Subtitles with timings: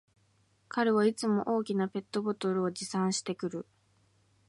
[0.67, 3.67] 彼はいつも大きなペットボトルを持参してくる